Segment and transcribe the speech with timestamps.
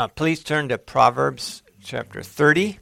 [0.00, 2.78] Uh, please turn to Proverbs chapter 30.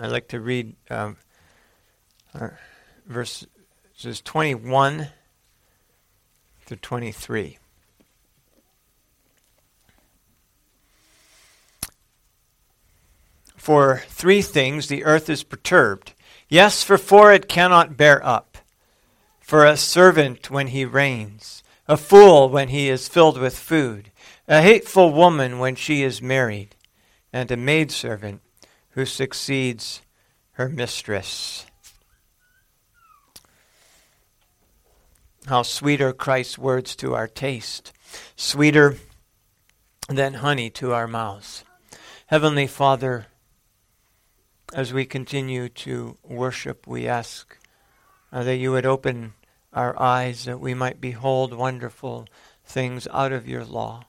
[0.00, 1.16] I'd like to read um,
[2.34, 2.48] uh,
[3.06, 3.46] verses
[4.24, 5.06] 21
[6.66, 7.58] through 23.
[13.68, 16.14] For three things the earth is perturbed.
[16.48, 18.56] Yes, for four it cannot bear up.
[19.40, 24.10] For a servant when he reigns, a fool when he is filled with food,
[24.48, 26.76] a hateful woman when she is married,
[27.30, 28.40] and a maidservant
[28.92, 30.00] who succeeds
[30.52, 31.66] her mistress.
[35.44, 37.92] How sweet are Christ's words to our taste,
[38.34, 38.96] sweeter
[40.08, 41.64] than honey to our mouths.
[42.28, 43.26] Heavenly Father,
[44.72, 47.56] as we continue to worship, we ask
[48.32, 49.32] uh, that you would open
[49.72, 52.26] our eyes that we might behold wonderful
[52.64, 54.04] things out of your law.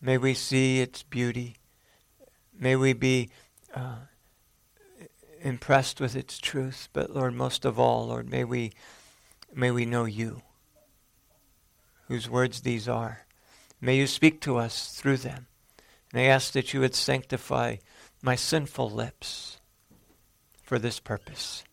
[0.00, 1.56] May we see its beauty.
[2.58, 3.30] May we be
[3.74, 3.96] uh,
[5.40, 6.88] impressed with its truth.
[6.92, 8.72] But Lord, most of all, Lord, may we
[9.54, 10.42] may we know you,
[12.08, 13.26] whose words these are.
[13.80, 15.46] May you speak to us through them.
[16.12, 17.76] And I ask that you would sanctify
[18.22, 19.58] my sinful lips
[20.62, 21.64] for this purpose.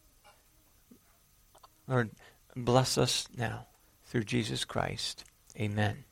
[1.88, 2.10] Lord,
[2.56, 3.68] bless us now
[4.06, 5.24] through Jesus Christ.
[5.58, 6.04] Amen.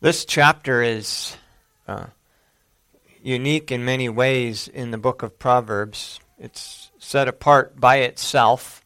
[0.00, 1.36] This chapter is
[1.86, 2.06] uh,
[3.22, 6.20] unique in many ways in the book of Proverbs.
[6.38, 8.84] It's set apart by itself,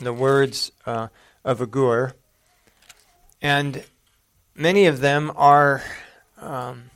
[0.00, 1.08] the words uh,
[1.44, 2.14] of Agur.
[3.40, 3.84] And
[4.54, 5.82] many of them are,
[6.38, 6.90] um,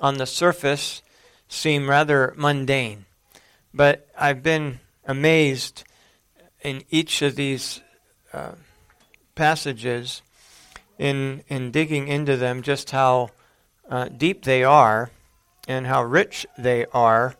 [0.00, 1.02] on the surface,
[1.48, 3.06] seem rather mundane.
[3.72, 5.84] But I've been amazed
[6.62, 7.80] in each of these
[8.32, 8.52] uh,
[9.34, 10.22] passages
[10.98, 13.30] in in digging into them just how
[13.88, 15.10] uh, deep they are
[15.68, 17.34] and how rich they are.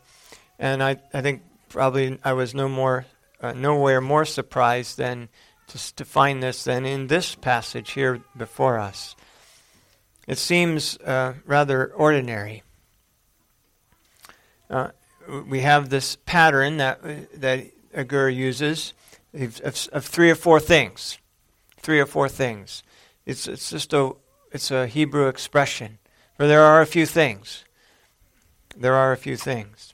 [0.59, 3.05] And I, I think probably I was no more
[3.41, 5.29] uh, nowhere more surprised than
[5.67, 9.15] just to find this than in this passage here before us.
[10.27, 12.63] It seems uh, rather ordinary.
[14.69, 14.89] Uh,
[15.49, 17.01] we have this pattern that
[17.41, 18.93] that Agur uses
[19.33, 21.17] of, of three or four things,
[21.77, 22.83] three or four things.
[23.25, 24.11] It's, it's just a,
[24.51, 25.99] it's a Hebrew expression.
[26.37, 27.63] For there are a few things.
[28.75, 29.93] There are a few things.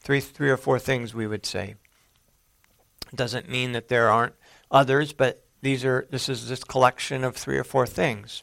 [0.00, 1.76] Three, three or four things, we would say.
[3.14, 4.34] Doesn't mean that there aren't
[4.70, 8.42] others, but these are, this is this collection of three or four things.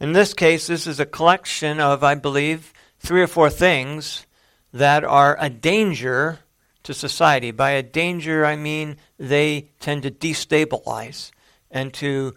[0.00, 4.26] In this case, this is a collection of, I believe, three or four things
[4.72, 6.40] that are a danger
[6.84, 7.50] to society.
[7.50, 11.30] By a danger, I mean they tend to destabilize
[11.70, 12.34] and to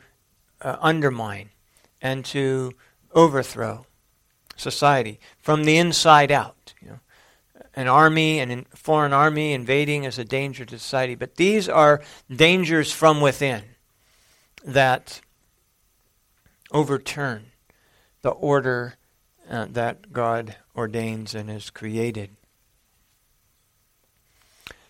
[0.61, 1.49] uh, undermine
[2.01, 2.71] and to
[3.13, 3.85] overthrow
[4.55, 6.73] society from the inside out.
[6.81, 6.99] You know,
[7.75, 12.01] an army, an foreign army invading is a danger to society, but these are
[12.33, 13.63] dangers from within
[14.63, 15.21] that
[16.71, 17.45] overturn
[18.21, 18.95] the order
[19.49, 22.29] uh, that God ordains and has created.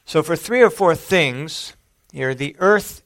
[0.05, 1.73] So, for three or four things
[2.11, 3.01] here, the earth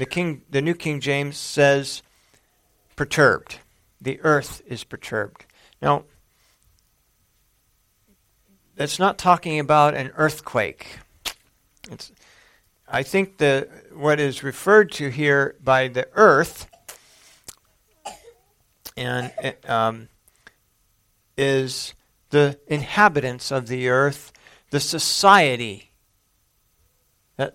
[0.00, 2.02] the, King, the New King James says
[2.96, 3.58] perturbed.
[4.00, 5.44] The earth is perturbed.
[5.80, 6.04] Now,
[8.76, 10.98] that's not talking about an earthquake.
[11.90, 12.12] It's,
[12.88, 16.66] I think the what is referred to here by the earth
[18.96, 19.32] and
[19.66, 20.08] um,
[21.36, 21.94] is
[22.30, 24.32] the inhabitants of the earth,
[24.70, 25.90] the society
[27.36, 27.54] that,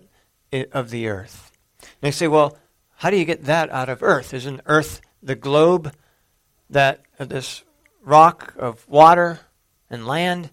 [0.72, 1.52] of the earth.
[2.00, 2.58] They say, well,
[2.96, 4.32] how do you get that out of Earth?
[4.34, 5.94] Isn't Earth the globe
[6.70, 7.62] that uh, this
[8.06, 9.40] rock of water
[9.90, 10.48] and land?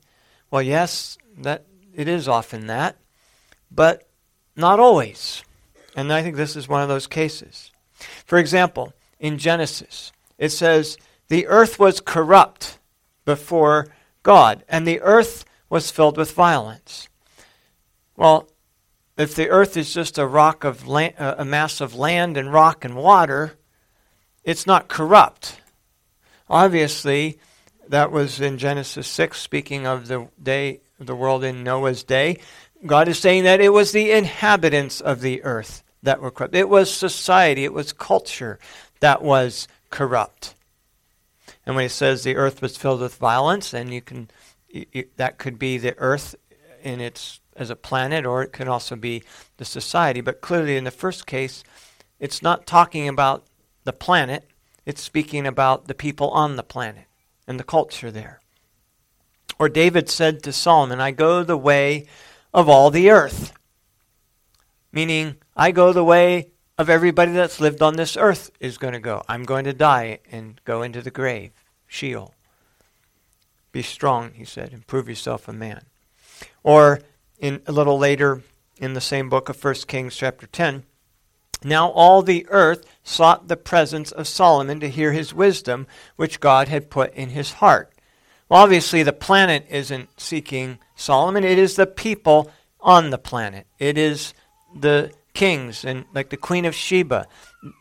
[0.52, 1.66] Well, yes, that
[1.96, 2.98] it is often that,
[3.72, 4.10] but
[4.58, 5.44] not always.
[5.96, 7.72] And I think this is one of those cases.
[8.26, 10.98] For example, in Genesis, it says,
[11.30, 12.80] The earth was corrupt
[13.24, 13.88] before
[14.24, 17.08] God, and the earth was filled with violence.
[18.18, 18.50] Well,
[19.18, 22.96] if the earth is just a rock of a mass of land and rock and
[22.96, 23.54] water,
[24.44, 25.62] it's not corrupt.
[26.54, 27.40] Obviously,
[27.88, 32.38] that was in Genesis 6, speaking of the day, the world in Noah's day.
[32.86, 36.54] God is saying that it was the inhabitants of the earth that were corrupt.
[36.54, 38.60] It was society, it was culture
[39.00, 40.54] that was corrupt.
[41.66, 44.30] And when he says the earth was filled with violence, and you can
[45.16, 46.36] that could be the earth
[46.84, 49.24] in its as a planet, or it can also be
[49.58, 50.22] the society.
[50.22, 51.64] But clearly, in the first case,
[52.20, 53.44] it's not talking about
[53.86, 54.46] the planet;
[54.86, 57.06] it's speaking about the people on the planet
[57.48, 58.40] and the culture there.
[59.60, 62.08] Or David said to Solomon, "I go the way
[62.54, 63.54] of all the earth,"
[64.92, 69.00] meaning I go the way of everybody that's lived on this earth is going to
[69.00, 69.24] go.
[69.28, 71.52] I'm going to die and go into the grave,
[71.88, 72.34] Sheol.
[73.72, 75.86] Be strong, he said, and prove yourself a man.
[76.64, 77.02] Or
[77.38, 78.42] in a little later
[78.78, 80.84] in the same book of 1 Kings chapter 10,
[81.66, 86.68] now all the earth sought the presence of Solomon to hear his wisdom, which God
[86.68, 87.94] had put in his heart.
[88.50, 93.66] Well, obviously, the planet isn't seeking Solomon, it is the people on the planet.
[93.80, 94.34] It is
[94.76, 97.28] the kings and like the Queen of Sheba.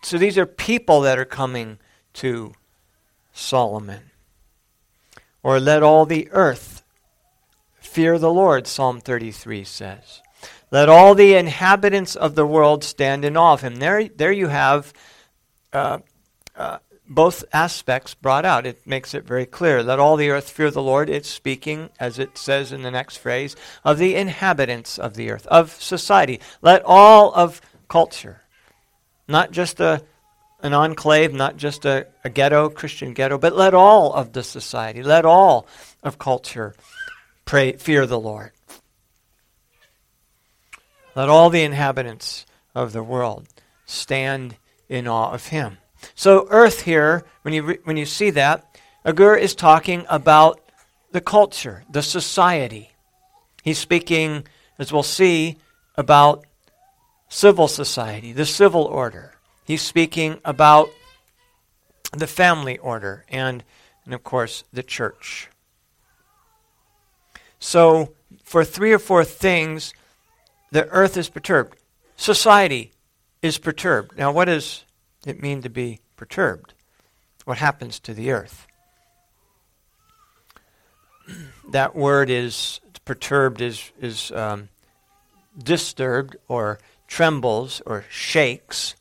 [0.03, 1.79] So these are people that are coming
[2.15, 2.55] to
[3.33, 4.11] Solomon.
[5.43, 6.85] Or let all the earth
[7.75, 10.23] fear the Lord, Psalm 33 says.
[10.73, 13.77] Let all the inhabitants of the world stand in awe of him.
[13.77, 14.95] There, there you have
[15.71, 15.99] uh,
[16.57, 18.65] uh, both aspects brought out.
[18.65, 19.83] It makes it very clear.
[19.83, 21.11] Let all the earth fear the Lord.
[21.11, 23.55] It's speaking, as it says in the next phrase,
[23.85, 26.41] of the inhabitants of the earth, of society.
[26.63, 28.41] Let all of culture,
[29.29, 30.03] not just a,
[30.63, 35.03] an enclave, not just a, a ghetto, Christian ghetto, but let all of the society,
[35.03, 35.67] let all
[36.03, 36.75] of culture
[37.45, 38.53] pray, fear the Lord.
[41.15, 43.47] Let all the inhabitants of the world
[43.87, 44.57] stand
[44.89, 45.79] in awe of him.
[46.15, 50.61] So, earth here, when you, re- when you see that, Agur is talking about
[51.13, 52.93] the culture, the society.
[53.63, 54.47] He's speaking,
[54.79, 55.59] as we'll see,
[55.97, 56.45] about
[57.29, 59.35] civil society, the civil order.
[59.65, 60.91] He's speaking about
[62.13, 63.63] the family order and,
[64.05, 65.49] and of course, the church.
[67.59, 69.95] So, for three or four things,
[70.73, 71.77] the earth is perturbed.
[72.17, 72.93] Society
[73.43, 74.17] is perturbed.
[74.17, 74.85] Now, what does
[75.27, 76.73] it mean to be perturbed?
[77.45, 78.67] What happens to the earth?
[81.71, 84.69] that word is perturbed is is um,
[85.63, 88.95] disturbed or trembles or shakes,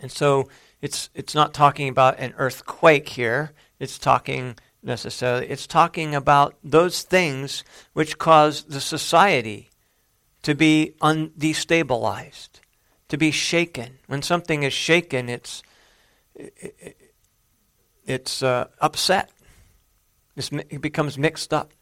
[0.00, 0.48] and so
[0.80, 3.52] it's it's not talking about an earthquake here.
[3.78, 5.48] It's talking necessarily.
[5.48, 9.69] It's talking about those things which cause the society
[10.42, 12.60] to be undestabilized
[13.10, 13.98] to be shaken.
[14.06, 15.62] When something is shaken, it's
[18.06, 19.30] it's uh, upset.
[20.36, 21.72] It's, it becomes mixed up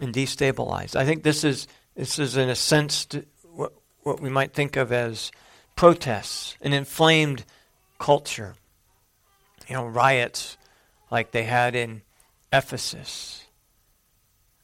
[0.00, 0.94] and destabilized.
[0.94, 1.66] I think this is
[1.96, 3.08] this is in a sense
[3.42, 3.72] what
[4.02, 5.32] what we might think of as
[5.74, 7.44] protests, an inflamed
[7.98, 8.54] culture.
[9.66, 10.58] You know, riots
[11.10, 12.02] like they had in
[12.52, 13.41] Ephesus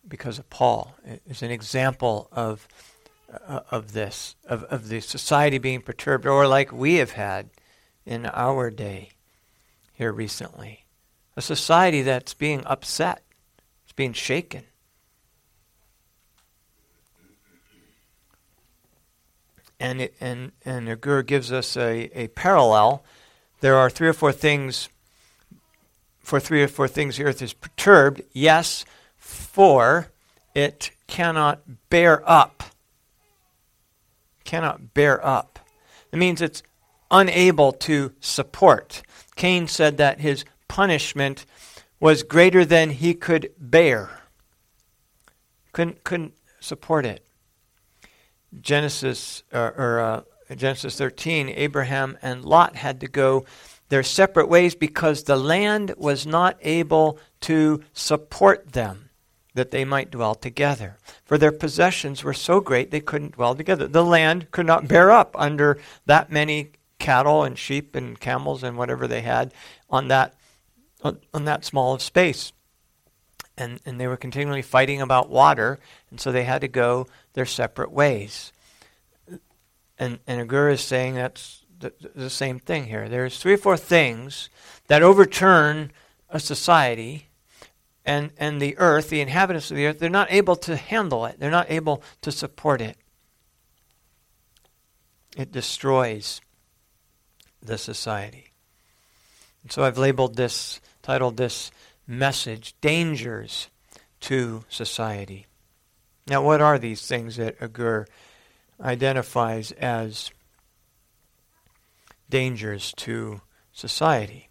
[0.08, 0.94] because of Paul
[1.26, 2.66] is an example of
[3.46, 7.50] uh, of this, of, of the society being perturbed, or like we have had
[8.06, 9.10] in our day
[9.92, 10.86] here recently.
[11.36, 13.22] A society that's being upset,
[13.84, 14.64] it's being shaken.
[19.80, 23.04] And, it, and, and Agur gives us a, a parallel.
[23.60, 24.88] There are three or four things,
[26.18, 28.22] for three or four things, the earth is perturbed.
[28.32, 28.84] Yes,
[29.18, 30.08] for
[30.54, 31.60] it cannot
[31.90, 32.58] bear up
[34.48, 35.58] cannot bear up.
[36.10, 36.62] It means it's
[37.10, 39.02] unable to support.
[39.36, 41.44] Cain said that his punishment
[42.00, 44.22] was greater than he could bear.
[45.72, 47.26] Couldn't, couldn't support it.
[48.58, 50.22] Genesis uh, or uh,
[50.56, 53.44] Genesis 13, Abraham and Lot had to go
[53.90, 59.07] their separate ways because the land was not able to support them
[59.58, 60.96] that they might dwell together.
[61.24, 63.88] For their possessions were so great they couldn't dwell together.
[63.88, 68.76] The land could not bear up under that many cattle and sheep and camels and
[68.76, 69.52] whatever they had
[69.90, 70.34] on that
[71.02, 72.52] on, that small of space.
[73.56, 77.46] And, and they were continually fighting about water, and so they had to go their
[77.46, 78.52] separate ways.
[79.98, 83.08] And, and Agur is saying that's the, the same thing here.
[83.08, 84.48] There's three or four things
[84.86, 85.90] that overturn
[86.30, 87.27] a society
[88.08, 91.38] and, and the earth, the inhabitants of the earth, they're not able to handle it.
[91.38, 92.96] They're not able to support it.
[95.36, 96.40] It destroys
[97.62, 98.46] the society.
[99.62, 101.70] And so I've labeled this, titled this
[102.06, 103.68] message, Dangers
[104.20, 105.44] to Society.
[106.26, 108.06] Now, what are these things that Agur
[108.80, 110.30] identifies as
[112.30, 113.42] dangers to
[113.74, 114.47] society?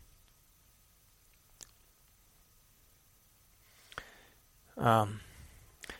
[4.78, 5.22] Um,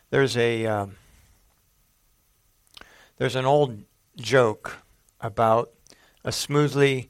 [0.10, 0.96] there's a um,
[3.18, 3.84] there's an old
[4.18, 4.78] joke
[5.20, 5.72] about
[6.24, 7.10] a smoothly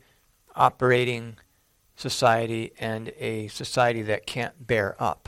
[0.55, 1.37] operating
[1.95, 5.27] society and a society that can't bear up.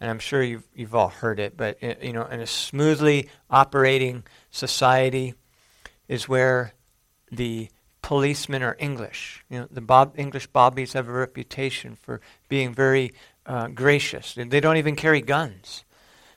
[0.00, 3.28] And I'm sure you've, you've all heard it, but uh, you know, in a smoothly
[3.50, 5.34] operating society
[6.06, 6.74] is where
[7.32, 7.68] the
[8.02, 9.44] policemen are English.
[9.50, 13.12] You know, the Bob, English bobbies have a reputation for being very
[13.48, 14.34] uh, gracious.
[14.34, 15.84] They don't even carry guns.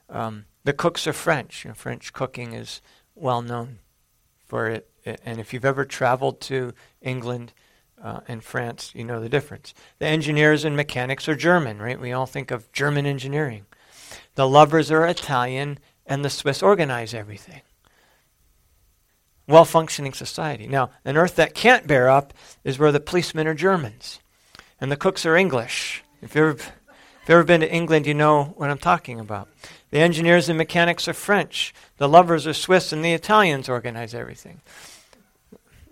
[0.10, 1.64] Um, the cooks are French.
[1.64, 2.82] You know, French cooking is
[3.14, 3.80] well known
[4.48, 4.90] for it.
[5.06, 7.54] And if you've ever traveled to England
[8.02, 9.74] uh, and France, you know the difference.
[10.00, 12.00] The engineers and mechanics are German, right?
[12.00, 13.66] We all think of German engineering.
[14.36, 17.62] The lovers are Italian, and the Swiss organize everything.
[19.48, 20.68] Well functioning society.
[20.68, 24.20] Now, an earth that can't bear up is where the policemen are Germans
[24.80, 26.04] and the cooks are English.
[26.22, 26.58] If ever,
[27.22, 29.48] if you've ever been to England, you know what I'm talking about.
[29.92, 31.72] The engineers and mechanics are French.
[31.98, 34.62] The lovers are Swiss, and the Italians organize everything.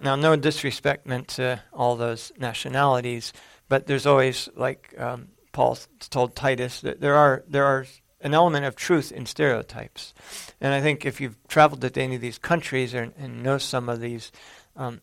[0.02, 3.32] Now, no disrespect meant to all those nationalities,
[3.68, 5.78] but there's always, like um, Paul
[6.10, 7.86] told Titus, that there are there are
[8.22, 10.16] an element of truth in stereotypes.
[10.60, 13.88] And I think if you've traveled to any of these countries or, and know some
[13.88, 14.32] of these,
[14.76, 15.02] um,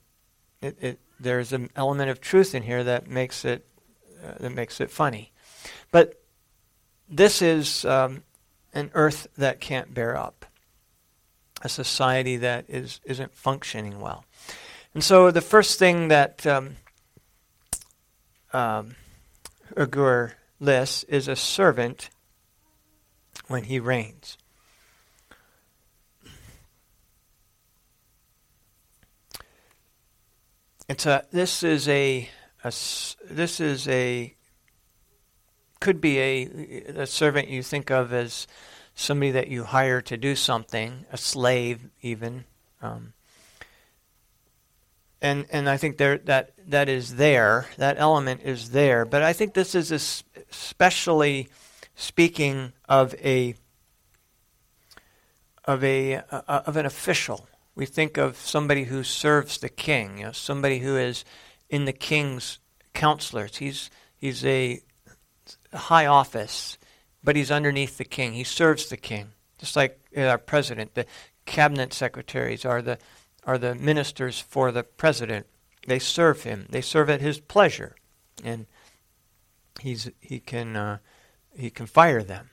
[0.61, 3.65] it, it, there's an element of truth in here that makes it
[4.25, 5.33] uh, that makes it funny.
[5.91, 6.21] But
[7.09, 8.23] this is um,
[8.75, 10.47] an earth that can't bear up,
[11.63, 14.25] a society that is, isn't functioning well.
[14.95, 16.77] And so the first thing that um,
[18.53, 18.97] um,
[19.77, 22.11] Agur lists is a servant
[23.49, 24.39] when he reigns.
[30.89, 31.27] It's a.
[31.33, 32.29] This is a.
[32.63, 32.73] a
[33.29, 34.35] this is a
[35.81, 36.45] could be a,
[37.03, 38.47] a servant you think of as
[38.95, 42.45] somebody that you hire to do something, a slave even.
[42.83, 43.13] Um,
[45.21, 47.67] and and I think there that that is there.
[47.77, 49.05] That element is there.
[49.05, 49.91] But I think this is
[50.51, 51.49] especially
[51.95, 53.55] speaking of a
[55.65, 57.49] of a uh, of an official.
[57.75, 60.19] We think of somebody who serves the king.
[60.19, 61.25] You know, somebody who is
[61.69, 62.59] in the king's
[62.95, 63.57] counselors.
[63.57, 64.81] He's he's a
[65.77, 66.79] high office,
[67.23, 68.33] but he's underneath the king.
[68.33, 70.95] He serves the king, just like our president.
[70.95, 71.07] The
[71.45, 72.99] cabinet secretaries are the
[73.45, 75.47] are the ministers for the president.
[75.87, 76.67] They serve him.
[76.69, 77.95] They serve at his pleasure,
[78.45, 78.67] and
[79.81, 80.99] he's he can uh,
[81.55, 82.51] he can fire them.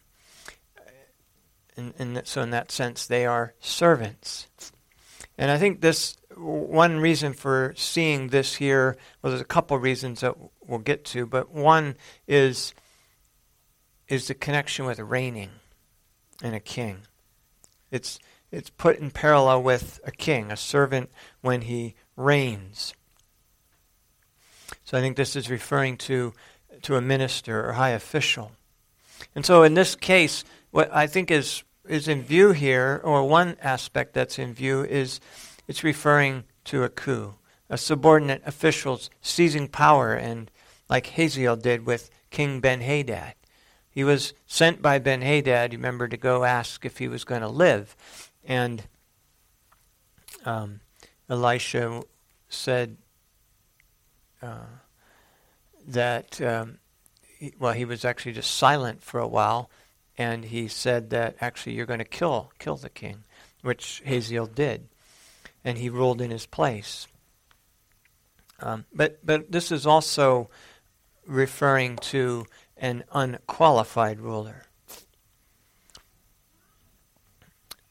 [1.75, 4.48] And, and so, in that sense, they are servants.
[5.38, 10.22] And I think this one reason for seeing this here, well, there's a couple reasons
[10.22, 11.96] that we'll get to, but one
[12.27, 12.74] is
[14.13, 15.50] is the connection with reigning
[16.43, 17.00] and a king.
[17.89, 18.20] It's,
[18.51, 21.10] it's put in parallel with a king, a servant
[21.41, 22.93] when he reigns.
[24.84, 26.34] So I think this is referring to,
[26.84, 28.51] to a minister or high official.
[29.34, 33.58] And so in this case, what I think is, is in view here, or one
[33.63, 35.20] aspect that's in view, is
[35.67, 37.34] it's referring to a coup,
[37.67, 40.51] a subordinate officials seizing power, and
[40.88, 43.34] like Hazael did with King Ben Hadad.
[43.93, 47.41] He was sent by Ben Hadad, you remember, to go ask if he was going
[47.41, 47.95] to live.
[48.43, 48.83] And
[50.45, 50.79] um,
[51.29, 52.01] Elisha
[52.50, 52.97] said
[54.41, 54.65] uh,
[55.88, 56.79] that, um,
[57.38, 59.69] he, well, he was actually just silent for a while,
[60.17, 63.23] and he said that actually you're going to kill kill the king,
[63.62, 64.88] which Hazael did,
[65.63, 67.07] and he ruled in his place.
[68.59, 70.50] Um, but but this is also
[71.25, 72.45] referring to
[72.83, 74.65] an unqualified ruler.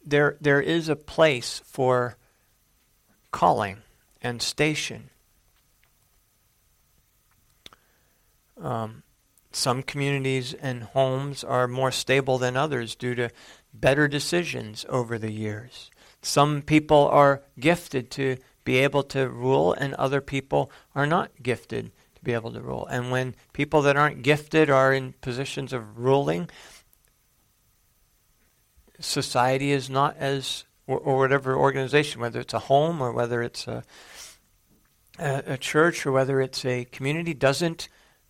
[0.05, 2.19] There, there is a place for
[3.31, 3.79] calling
[4.21, 5.09] and station.
[8.61, 9.03] Um,
[9.51, 13.31] some communities and homes are more stable than others due to
[13.73, 15.91] better decisions over the years.
[16.21, 21.93] Some people are gifted to be able to rule, and other people are not gifted
[22.23, 22.87] to be able to rule.
[22.87, 26.49] And when people that aren't gifted are in positions of ruling,
[29.01, 33.67] society is not as, or, or whatever organization, whether it's a home or whether it's
[33.67, 33.83] a,
[35.19, 37.89] a, a church or whether it's a community, doesn't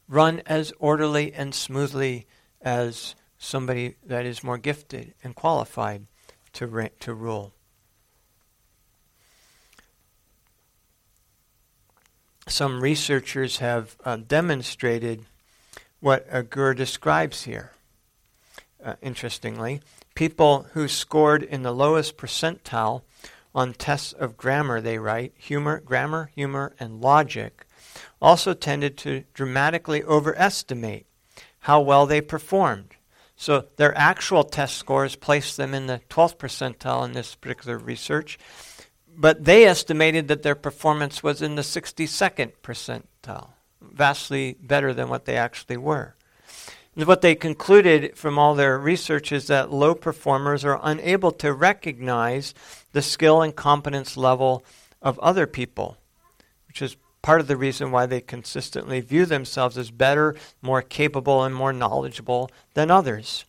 [0.08, 2.26] run as orderly and smoothly
[2.62, 6.06] as somebody that is more gifted and qualified
[6.54, 7.52] to, ra- to rule.
[12.48, 15.24] Some researchers have uh, demonstrated
[16.00, 17.72] what Agur describes here.
[18.84, 19.80] Uh, interestingly,
[20.14, 23.02] people who scored in the lowest percentile
[23.54, 27.64] on tests of grammar, they write, humor, grammar, humor, and logic,
[28.20, 31.06] also tended to dramatically overestimate
[31.60, 32.96] how well they performed.
[33.36, 38.38] So their actual test scores placed them in the 12th percentile in this particular research,
[39.16, 43.50] but they estimated that their performance was in the 62nd percentile,
[43.80, 46.14] vastly better than what they actually were.
[46.94, 51.52] And what they concluded from all their research is that low performers are unable to
[51.52, 52.52] recognize
[52.92, 54.62] the skill and competence level
[55.00, 55.96] of other people,
[56.68, 61.44] which is part of the reason why they consistently view themselves as better, more capable,
[61.44, 63.46] and more knowledgeable than others.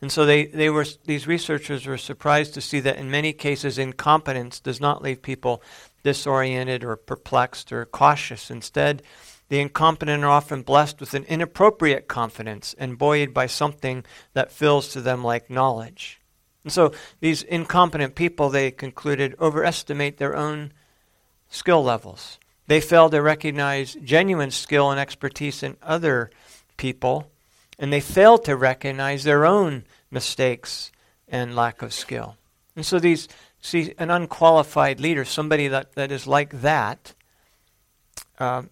[0.00, 3.78] And so they, they were, these researchers were surprised to see that in many cases,
[3.78, 5.62] incompetence does not leave people
[6.04, 8.50] disoriented or perplexed or cautious.
[8.50, 9.02] Instead,
[9.48, 14.88] the incompetent are often blessed with an inappropriate confidence and buoyed by something that feels
[14.88, 16.20] to them like knowledge.
[16.64, 20.72] And so these incompetent people, they concluded, overestimate their own
[21.48, 22.38] skill levels.
[22.66, 26.30] They fail to recognize genuine skill and expertise in other
[26.76, 27.30] people,
[27.78, 30.90] and they fail to recognize their own mistakes
[31.28, 32.36] and lack of skill.
[32.74, 33.28] And so these
[33.60, 37.14] see an unqualified leader, somebody that, that is like that,
[38.38, 38.62] uh,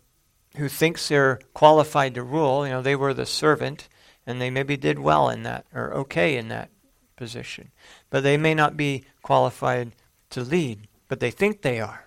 [0.57, 3.89] who thinks they're qualified to rule, you know, they were the servant,
[4.27, 6.71] and they maybe did well in that, or okay in that
[7.17, 7.71] position.
[8.11, 9.93] But they may not be qualified
[10.31, 12.07] to lead, but they think they are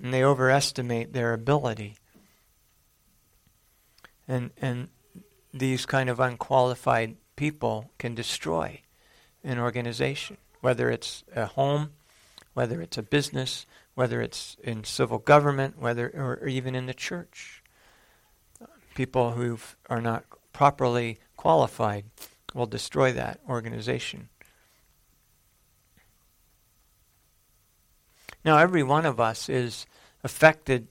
[0.00, 1.96] and they overestimate their ability.
[4.26, 4.88] And, and
[5.52, 8.80] these kind of unqualified people can destroy
[9.44, 11.90] an organization, whether it's a home,
[12.54, 16.94] whether it's a business, whether it's in civil government, whether or, or even in the
[16.94, 17.62] church.
[18.94, 22.04] People who are not properly qualified
[22.54, 24.28] will destroy that organization.
[28.44, 29.86] Now, every one of us is
[30.24, 30.88] affected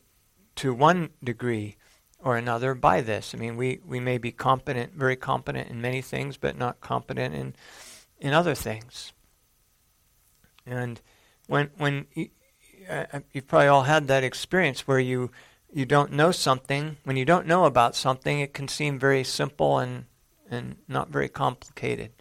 [0.55, 1.75] to one degree
[2.23, 3.33] or another by this.
[3.33, 7.35] I mean, we, we may be competent, very competent in many things, but not competent
[7.35, 7.55] in,
[8.19, 9.13] in other things.
[10.65, 11.01] And
[11.47, 12.29] when, when you,
[12.89, 15.31] uh, you've probably all had that experience where you,
[15.73, 19.79] you don't know something, when you don't know about something, it can seem very simple
[19.79, 20.05] and,
[20.49, 22.11] and not very complicated.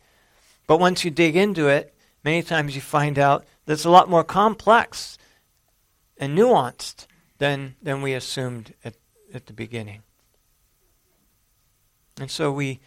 [0.67, 4.09] But once you dig into it, many times you find out that it's a lot
[4.09, 5.19] more complex
[6.17, 7.07] and nuanced
[7.39, 8.95] than, than we assumed at,
[9.35, 10.03] at the beginning.
[12.19, 12.81] And so we,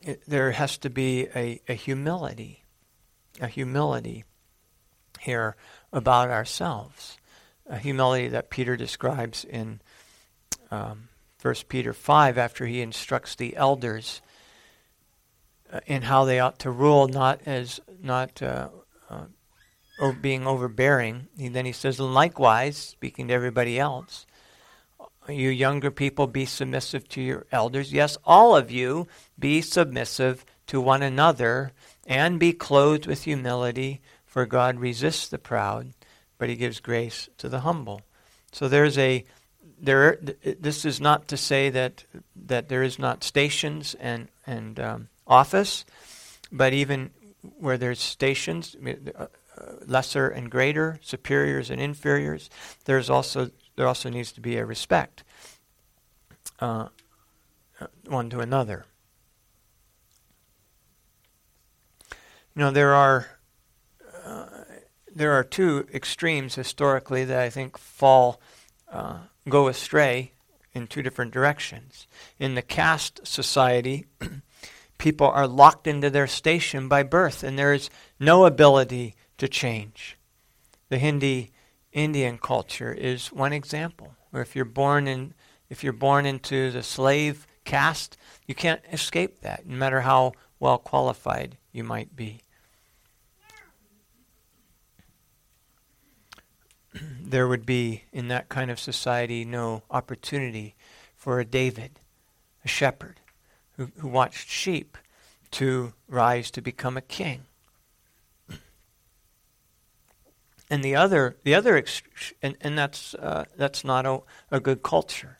[0.00, 2.64] it, there has to be a, a humility,
[3.40, 4.24] a humility
[5.20, 5.56] here
[5.92, 7.18] about ourselves,
[7.66, 9.80] a humility that Peter describes in
[10.70, 11.08] um,
[11.40, 14.22] 1 Peter 5 after he instructs the elders
[15.72, 18.68] uh, in how they ought to rule, not as not uh,
[19.10, 21.28] uh, being overbearing.
[21.38, 24.26] And then he says, likewise, speaking to everybody else,
[25.28, 27.92] you younger people be submissive to your elders.
[27.92, 29.06] Yes, all of you
[29.38, 31.72] be submissive to one another
[32.06, 35.92] and be clothed with humility, for God resists the proud,
[36.38, 38.02] but he gives grace to the humble.
[38.52, 39.24] So there's a
[39.80, 40.18] there.
[40.42, 42.04] This is not to say that
[42.36, 45.84] that there is not stations and and um, office,
[46.52, 47.10] but even
[47.58, 48.76] where there's stations,
[49.86, 52.50] lesser and greater, superiors and inferiors.
[52.84, 55.24] There's also there also needs to be a respect
[56.60, 56.88] uh,
[58.06, 58.86] one to another.
[62.54, 63.26] You know there are
[64.24, 64.46] uh,
[65.14, 68.40] there are two extremes historically that I think fall
[68.90, 70.32] uh, go astray
[70.72, 72.06] in two different directions.
[72.38, 74.06] In the caste society,
[74.98, 80.16] people are locked into their station by birth, and there is no ability to change.
[80.88, 81.50] The Hindi
[81.94, 84.14] Indian culture is one example.
[84.30, 85.32] Where if you're born in
[85.70, 90.76] if you're born into the slave caste, you can't escape that, no matter how well
[90.76, 92.42] qualified you might be.
[97.20, 100.74] there would be in that kind of society no opportunity
[101.16, 101.98] for a David,
[102.64, 103.20] a shepherd,
[103.76, 104.98] who, who watched sheep
[105.52, 107.46] to rise to become a king.
[110.70, 111.82] And the other, the other,
[112.42, 115.38] and, and that's uh, that's not a, a good culture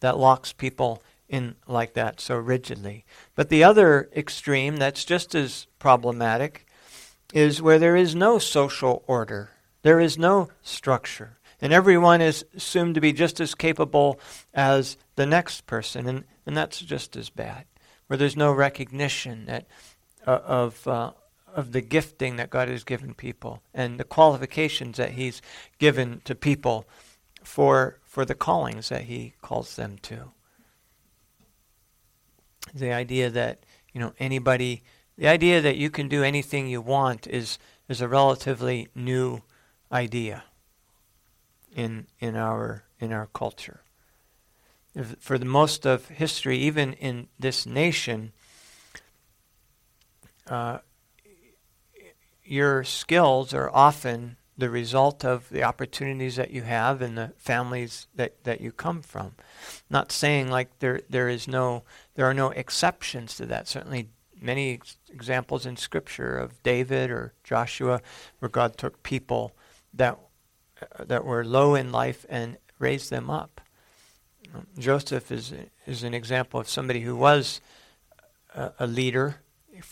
[0.00, 3.04] that locks people in like that so rigidly.
[3.34, 6.66] But the other extreme that's just as problematic
[7.32, 9.50] is where there is no social order,
[9.82, 14.18] there is no structure, and everyone is assumed to be just as capable
[14.52, 17.64] as the next person, and, and that's just as bad.
[18.08, 19.66] Where there's no recognition that,
[20.26, 21.12] uh, of, uh,
[21.54, 25.42] of the gifting that God has given people and the qualifications that He's
[25.78, 26.86] given to people
[27.42, 30.32] for, for the callings that He calls them to.
[32.74, 34.82] The idea that you know anybody,
[35.16, 37.58] the idea that you can do anything you want is
[37.88, 39.42] is a relatively new
[39.90, 40.44] idea
[41.74, 43.80] in in our in our culture.
[44.94, 48.32] If, for the most of history, even in this nation,
[50.48, 50.78] uh,
[52.50, 58.08] your skills are often the result of the opportunities that you have and the families
[58.16, 59.36] that, that you come from.
[59.88, 61.84] Not saying like there there is no
[62.16, 63.68] there are no exceptions to that.
[63.68, 64.08] Certainly
[64.40, 68.02] many ex- examples in scripture of David or Joshua
[68.40, 69.52] where God took people
[69.94, 70.18] that
[70.82, 73.60] uh, that were low in life and raised them up.
[74.76, 75.54] Joseph is
[75.86, 77.60] is an example of somebody who was
[78.56, 79.36] a, a leader,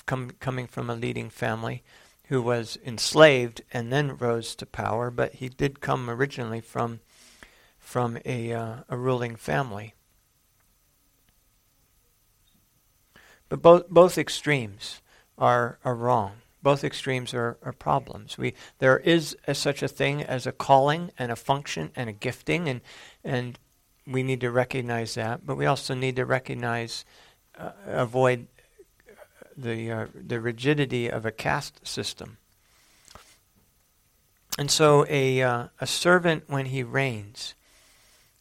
[0.06, 1.84] com- coming from a leading family,
[2.28, 5.10] who was enslaved and then rose to power.
[5.10, 7.00] But he did come originally from
[7.78, 9.94] from a uh, a ruling family.
[13.48, 15.00] But both both extremes
[15.36, 18.36] are are wrong both extremes are, are problems.
[18.36, 22.12] We, there is a, such a thing as a calling and a function and a
[22.12, 22.80] gifting, and,
[23.24, 23.58] and
[24.06, 25.46] we need to recognize that.
[25.46, 27.04] But we also need to recognize,
[27.58, 28.48] uh, avoid
[29.58, 32.38] the, uh, the rigidity of a caste system.
[34.58, 37.54] And so a, uh, a servant, when he reigns,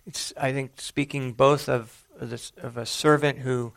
[0.06, 3.74] it's, I think, speaking both of, this, of a servant who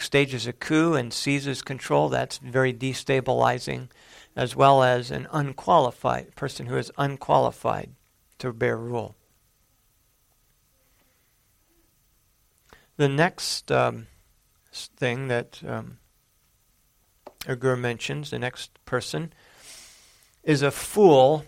[0.00, 3.88] stages a coup and seizes control, that's very destabilizing,
[4.34, 7.90] as well as an unqualified person who is unqualified
[8.38, 9.14] to bear rule.
[12.96, 14.08] The next um,
[14.72, 15.98] thing that um,
[17.46, 19.32] Agur mentions, the next person,
[20.42, 21.44] is a fool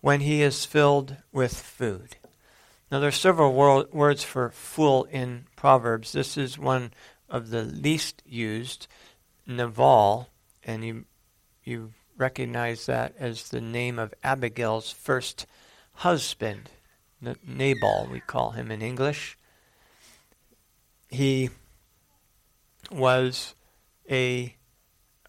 [0.00, 2.16] when he is filled with food.
[2.90, 6.12] Now, there are several wor- words for fool in Proverbs.
[6.12, 6.92] This is one
[7.28, 8.86] of the least used,
[9.46, 10.28] Naval,
[10.62, 11.04] and you
[11.64, 15.46] you recognize that as the name of Abigail's first
[15.94, 16.70] husband,
[17.20, 19.38] Nabal, we call him in English.
[21.08, 21.50] He
[22.90, 23.54] was
[24.10, 24.56] a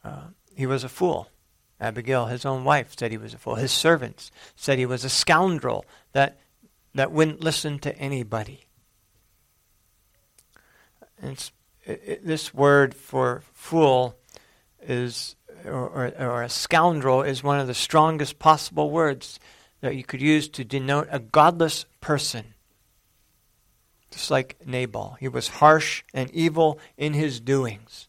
[0.05, 1.29] uh, he was a fool.
[1.79, 3.55] Abigail, his own wife, said he was a fool.
[3.55, 6.39] His servants said he was a scoundrel that
[6.93, 8.61] that wouldn't listen to anybody.
[11.21, 11.51] It's
[11.83, 14.15] it, this word for fool
[14.81, 19.39] is, or, or, or a scoundrel, is one of the strongest possible words
[19.81, 22.53] that you could use to denote a godless person.
[24.11, 25.17] Just like Nabal.
[25.19, 28.07] He was harsh and evil in his doings.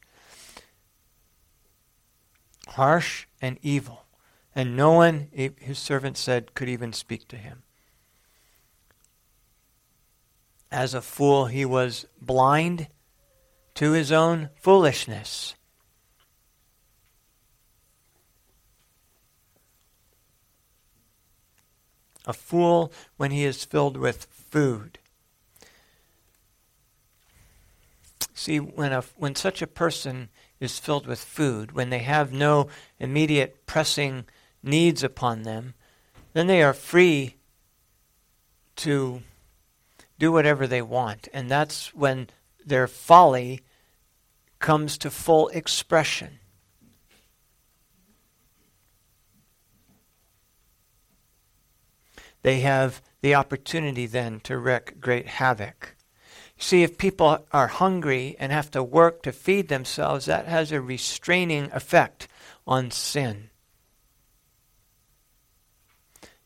[2.77, 4.05] Harsh and evil.
[4.55, 7.63] And no one, his servant said, could even speak to him.
[10.71, 12.89] As a fool, he was blind
[13.77, 15.55] to his own foolishness.
[22.27, 24.99] A fool when he is filled with food.
[28.35, 30.29] See, when, a, when such a person
[30.61, 34.25] is filled with food, when they have no immediate pressing
[34.63, 35.75] needs upon them,
[36.33, 37.37] then they are free
[38.77, 39.23] to
[40.19, 41.29] do whatever they want.
[41.33, 42.29] And that's when
[42.65, 43.63] their folly
[44.59, 46.41] comes to full expression.
[52.43, 55.96] They have the opportunity then to wreak great havoc.
[56.59, 60.81] See, if people are hungry and have to work to feed themselves, that has a
[60.81, 62.29] restraining effect
[62.67, 63.51] on sin.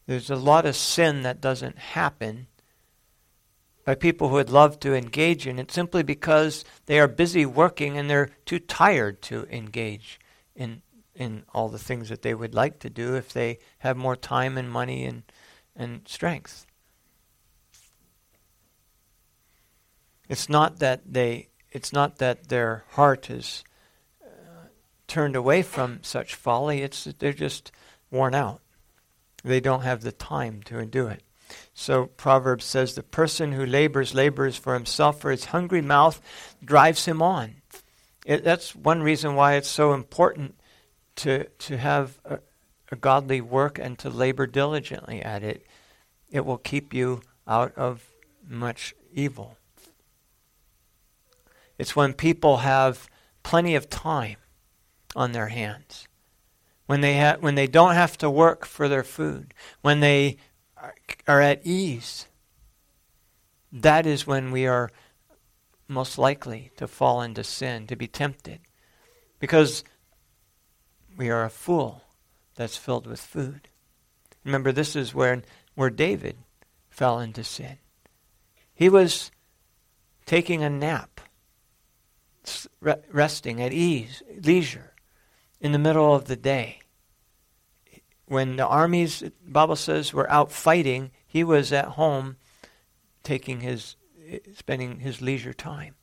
[0.06, 2.48] There's a lot of sin that doesn't happen
[3.84, 7.96] by people who would love to engage in it simply because they are busy working
[7.96, 10.20] and they're too tired to engage
[10.54, 10.82] in
[11.14, 14.56] in all the things that they would like to do if they have more time
[14.58, 15.22] and money and
[15.76, 16.66] and strength.
[20.30, 23.64] It's not that they it's not that their heart is
[24.24, 24.68] uh,
[25.08, 27.72] turned away from such folly, it's that they're just
[28.12, 28.60] worn out.
[29.42, 31.24] They don't have the time to do it.
[31.74, 36.20] So Proverbs says the person who labors labors for himself, for his hungry mouth
[36.64, 37.56] drives him on.
[38.24, 40.54] It, that's one reason why it's so important
[41.16, 42.38] to to have a,
[42.92, 45.66] a godly work and to labor diligently at it.
[46.30, 48.08] It will keep you out of
[48.48, 49.56] much evil.
[51.80, 53.08] It's when people have
[53.42, 54.36] plenty of time
[55.16, 56.06] on their hands.
[56.84, 59.54] When they, ha- when they don't have to work for their food.
[59.80, 60.36] When they
[61.26, 62.26] are at ease.
[63.72, 64.90] That is when we are
[65.88, 68.60] most likely to fall into sin, to be tempted.
[69.38, 69.82] Because
[71.16, 72.02] we are a fool
[72.56, 73.68] that's filled with food.
[74.44, 75.40] Remember, this is where,
[75.76, 76.36] where David
[76.90, 77.78] fell into sin.
[78.74, 79.30] He was
[80.26, 81.22] taking a nap,
[82.80, 84.94] resting at ease, leisure,
[85.60, 86.80] in the middle of the day.
[88.26, 92.36] When the armies, the Bible says, were out fighting, he was at home
[93.22, 93.96] taking his,
[94.54, 95.94] spending his leisure time.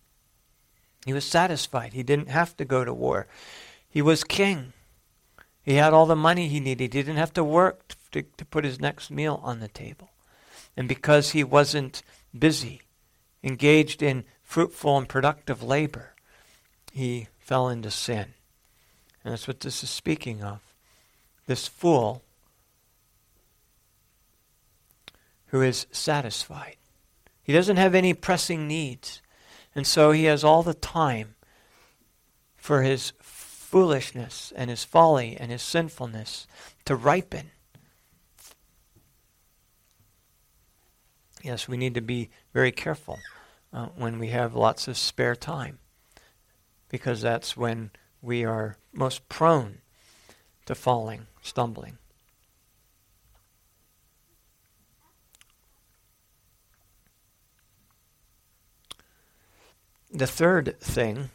[1.05, 1.93] He was satisfied.
[1.93, 3.27] He didn't have to go to war.
[3.89, 4.73] He was king.
[5.63, 6.93] He had all the money he needed.
[6.93, 10.11] He didn't have to work to, to put his next meal on the table.
[10.75, 12.03] And because he wasn't
[12.37, 12.81] busy,
[13.43, 16.13] engaged in fruitful and productive labor,
[16.97, 18.33] he fell into sin.
[19.23, 20.59] And that's what this is speaking of.
[21.45, 22.23] This fool
[25.47, 26.75] who is satisfied.
[27.41, 29.21] He doesn't have any pressing needs.
[29.73, 31.35] And so he has all the time
[32.55, 36.47] for his foolishness and his folly and his sinfulness
[36.85, 37.51] to ripen
[41.47, 43.19] yes, we need to be very careful
[43.73, 45.79] uh, when we have lots of spare time,
[46.89, 49.79] because that's when we are most prone
[50.65, 51.97] to falling, stumbling.
[60.11, 61.29] The third thing,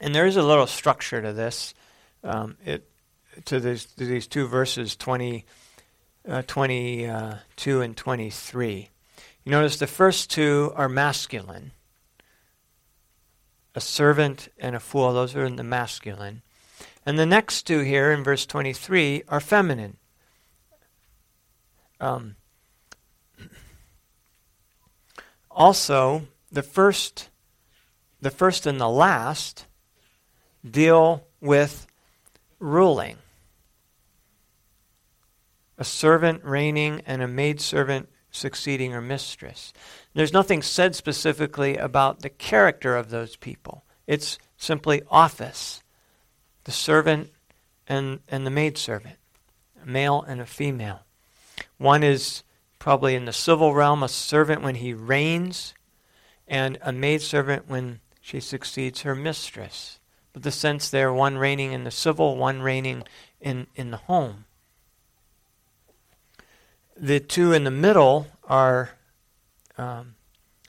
[0.00, 1.74] and there is a little structure to this,
[2.22, 2.88] um, it,
[3.46, 5.44] to, this, to these two verses, 20
[6.28, 8.90] uh, 22 and 23.
[9.44, 11.72] You notice the first two are masculine.
[13.78, 16.42] A servant and a fool, those are in the masculine.
[17.06, 19.98] And the next two here in verse 23 are feminine.
[22.00, 22.34] Um,
[25.48, 27.28] also, the first,
[28.20, 29.66] the first and the last
[30.68, 31.86] deal with
[32.58, 33.18] ruling
[35.78, 39.72] a servant reigning and a maidservant succeeding her mistress.
[40.14, 43.84] There's nothing said specifically about the character of those people.
[44.06, 45.82] It's simply office.
[46.64, 47.30] The servant
[47.86, 49.16] and, and the maidservant,
[49.82, 51.00] a male and a female.
[51.78, 52.42] One is
[52.78, 55.74] probably in the civil realm, a servant when he reigns,
[56.46, 59.98] and a maidservant when she succeeds her mistress.
[60.32, 63.04] But the sense there, one reigning in the civil, one reigning
[63.40, 64.44] in, in the home.
[67.00, 68.90] The two in the middle are
[69.76, 70.16] um,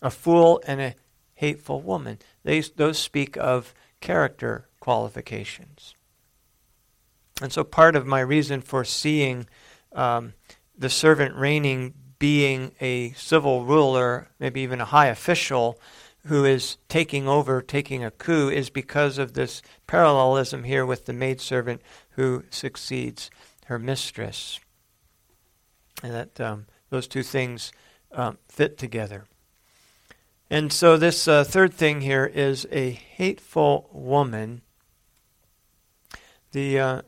[0.02, 0.96] a fool and a
[1.34, 2.20] hateful woman.
[2.44, 5.96] They, those speak of character qualifications.
[7.42, 9.48] And so part of my reason for seeing
[9.94, 10.34] um,
[10.78, 15.80] the servant reigning being a civil ruler, maybe even a high official,
[16.28, 21.14] who is taking over, taking a coup, is because of this parallelism here with the
[21.14, 23.32] maidservant who succeeds
[23.66, 24.60] her mistress
[26.04, 27.72] and that um, those two things
[28.12, 29.26] um, fit together.
[30.50, 34.62] And so, this uh, third thing here is a hateful woman.
[36.52, 37.02] The uh,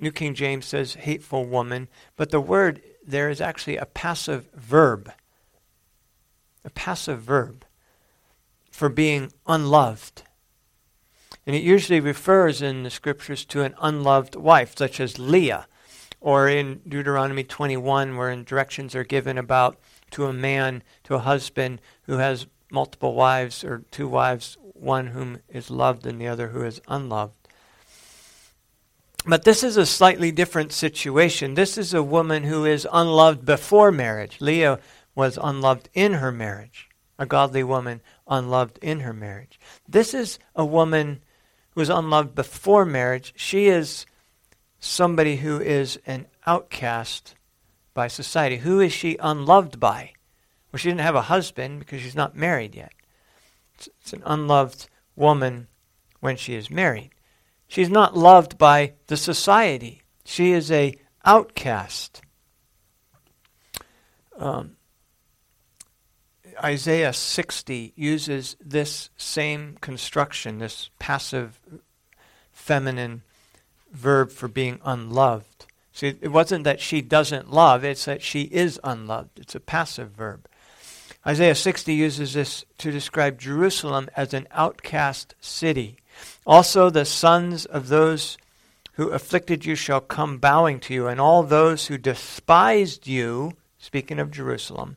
[0.00, 5.12] New King James says hateful woman, but the word there is actually a passive verb.
[6.64, 7.64] A passive verb
[8.70, 10.22] for being unloved.
[11.46, 15.66] And it usually refers in the scriptures to an unloved wife, such as Leah
[16.22, 19.76] or in Deuteronomy 21, where directions are given about
[20.12, 25.40] to a man, to a husband who has multiple wives, or two wives, one whom
[25.48, 27.34] is loved and the other who is unloved.
[29.26, 31.54] But this is a slightly different situation.
[31.54, 34.40] This is a woman who is unloved before marriage.
[34.40, 34.78] Leah
[35.14, 39.58] was unloved in her marriage, a godly woman unloved in her marriage.
[39.88, 41.20] This is a woman
[41.70, 43.32] who is unloved before marriage.
[43.36, 44.06] She is
[44.82, 47.36] somebody who is an outcast
[47.94, 48.58] by society.
[48.58, 50.12] Who is she unloved by?
[50.70, 52.92] Well, she didn't have a husband because she's not married yet.
[53.76, 55.68] It's, it's an unloved woman
[56.18, 57.10] when she is married.
[57.68, 60.02] She's not loved by the society.
[60.24, 62.20] She is a outcast.
[64.36, 64.72] Um,
[66.62, 71.60] Isaiah 60 uses this same construction, this passive
[72.50, 73.22] feminine
[73.92, 75.66] verb for being unloved.
[75.92, 79.38] See, it wasn't that she doesn't love, it's that she is unloved.
[79.38, 80.46] It's a passive verb.
[81.26, 85.96] Isaiah 60 uses this to describe Jerusalem as an outcast city.
[86.46, 88.38] Also, the sons of those
[88.94, 94.18] who afflicted you shall come bowing to you, and all those who despised you, speaking
[94.18, 94.96] of Jerusalem,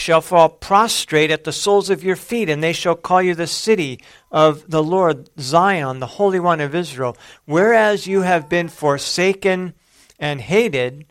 [0.00, 3.46] shall fall prostrate at the soles of your feet, and they shall call you the
[3.46, 7.16] city of the Lord, Zion, the Holy One of Israel.
[7.44, 9.74] Whereas you have been forsaken
[10.18, 11.06] and hated,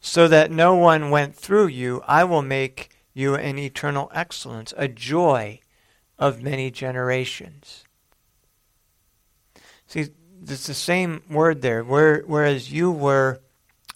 [0.00, 4.88] so that no one went through you, I will make you an eternal excellence, a
[4.88, 5.60] joy
[6.18, 7.84] of many generations.
[9.86, 10.08] See,
[10.42, 11.82] it's the same word there.
[11.82, 13.40] Where, whereas you were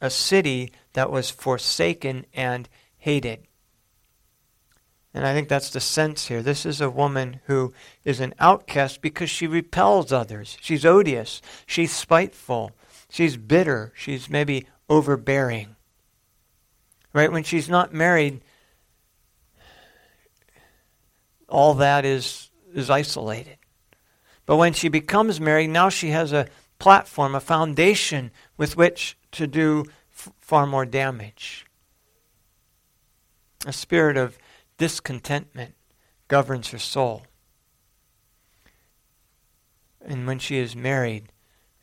[0.01, 3.47] a city that was forsaken and hated.
[5.13, 6.43] And I think that's the sense here.
[6.43, 7.73] This is a woman who
[8.05, 10.57] is an outcast because she repels others.
[10.61, 11.43] She's odious.
[11.67, 12.73] She's spiteful.
[13.09, 13.93] She's bitter.
[13.97, 15.75] She's maybe overbearing.
[17.13, 17.33] Right?
[17.33, 18.41] When she's not married,
[21.49, 23.57] all that is, is isolated.
[24.47, 26.47] But when she becomes married, now she has a
[26.79, 31.67] platform, a foundation with which to do f- far more damage.
[33.67, 34.39] A spirit of
[34.81, 35.75] discontentment
[36.27, 37.27] governs her soul.
[40.01, 41.33] And when she is married,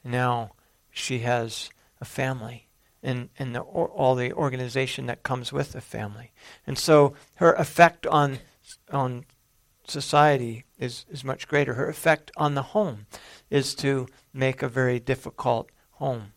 [0.03, 0.53] now
[0.89, 1.69] she has
[2.01, 2.69] a family
[3.03, 6.31] and, and the, all the organization that comes with the family.
[6.65, 8.39] And so her effect on,
[8.91, 9.25] on
[9.87, 11.75] society is, is much greater.
[11.75, 13.05] Her effect on the home
[13.51, 16.33] is to make a very difficult home.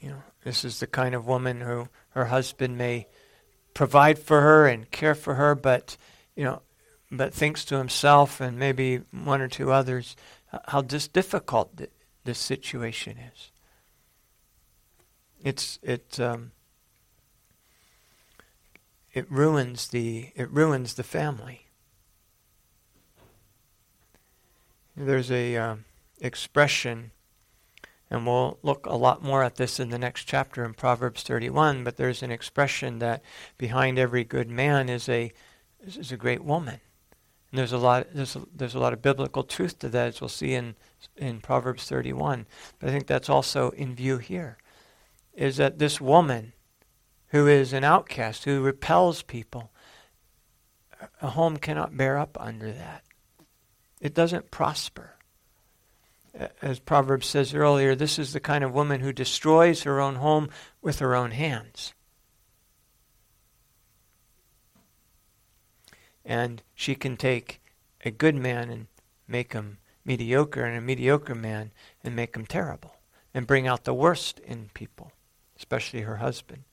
[0.00, 3.08] You know, this is the kind of woman who her husband may
[3.76, 5.98] provide for her and care for her, but
[6.34, 6.62] you know,
[7.10, 10.16] but thinks to himself and maybe one or two others
[10.68, 11.90] how just difficult th-
[12.24, 13.50] this situation is.
[15.44, 16.52] It's it um,
[19.12, 21.66] it ruins the it ruins the family.
[24.96, 25.84] There's a um,
[26.18, 27.10] expression
[28.10, 31.84] and we'll look a lot more at this in the next chapter in Proverbs 31.
[31.84, 33.22] But there's an expression that
[33.58, 35.32] behind every good man is a
[35.84, 36.80] is a great woman.
[37.50, 40.20] And there's a lot there's a, there's a lot of biblical truth to that, as
[40.20, 40.76] we'll see in
[41.16, 42.46] in Proverbs 31.
[42.78, 44.58] But I think that's also in view here,
[45.34, 46.52] is that this woman,
[47.28, 49.72] who is an outcast, who repels people,
[51.20, 53.02] a home cannot bear up under that.
[54.00, 55.15] It doesn't prosper
[56.60, 60.50] as Proverbs says earlier, this is the kind of woman who destroys her own home
[60.82, 61.94] with her own hands.
[66.24, 67.60] And she can take
[68.04, 68.86] a good man and
[69.28, 71.72] make him mediocre, and a mediocre man
[72.02, 72.96] and make him terrible,
[73.34, 75.12] and bring out the worst in people,
[75.56, 76.64] especially her husband.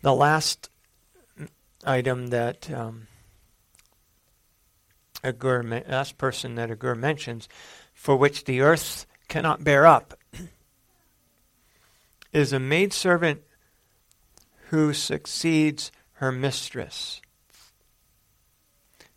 [0.00, 0.70] The last
[1.84, 3.08] item that um,
[5.24, 7.48] Agur, last person that Agur mentions,
[7.94, 10.18] for which the earth cannot bear up,
[12.32, 13.42] is a maidservant
[14.70, 17.20] who succeeds her mistress.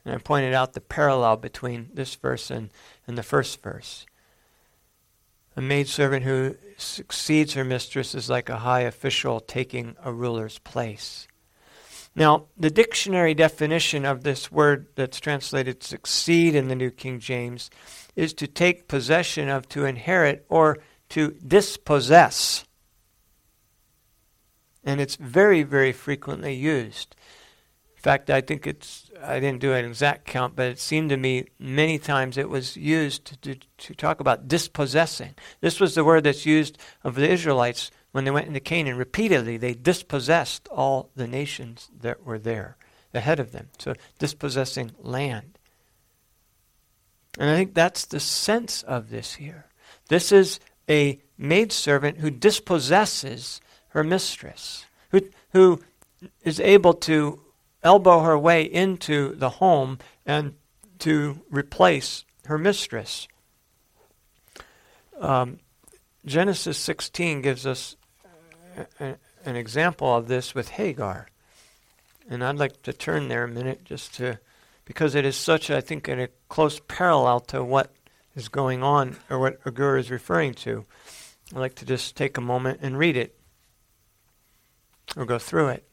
[0.04, 2.70] And I pointed out the parallel between this verse and,
[3.08, 4.06] and the first verse.
[5.56, 11.28] A maidservant who succeeds her mistress is like a high official taking a ruler's place.
[12.16, 17.70] Now, the dictionary definition of this word that's translated succeed in the New King James
[18.16, 20.78] is to take possession of, to inherit, or
[21.10, 22.64] to dispossess.
[24.84, 27.16] And it's very, very frequently used.
[27.98, 31.18] In fact, I think it's, I didn't do an exact count, but it seemed to
[31.18, 35.34] me many times it was used to, to talk about dispossessing.
[35.60, 39.58] This was the word that's used of the Israelites when they went into Canaan, repeatedly
[39.58, 42.78] they dispossessed all the nations that were there
[43.14, 43.68] ahead of them.
[43.78, 45.60] So dispossessing land.
[47.38, 49.66] And I think that's the sense of this here.
[50.08, 53.60] This is a maidservant who dispossesses
[53.90, 55.20] her mistress, who,
[55.52, 55.82] who
[56.42, 57.42] is able to
[57.84, 60.54] elbow her way into the home and
[61.00, 63.28] to replace her mistress.
[65.20, 65.60] Um,
[66.26, 67.98] Genesis 16 gives us
[69.00, 69.16] a,
[69.46, 71.28] an example of this with Hagar.
[72.30, 74.40] And I'd like to turn there a minute just to
[74.86, 77.92] because it is such, I think, a close parallel to what
[78.36, 80.86] is going on or what Agur is referring to.
[81.52, 83.36] I'd like to just take a moment and read it
[85.18, 85.84] or go through it.